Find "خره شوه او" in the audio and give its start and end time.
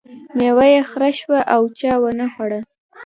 0.89-1.61